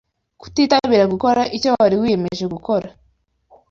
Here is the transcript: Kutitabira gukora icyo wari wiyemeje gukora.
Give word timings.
Kutitabira 0.41 1.05
gukora 1.13 1.41
icyo 1.57 1.69
wari 1.77 1.95
wiyemeje 2.01 2.45
gukora. 2.53 2.87